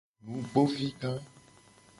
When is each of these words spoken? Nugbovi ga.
Nugbovi 0.29 0.87
ga. 0.99 1.11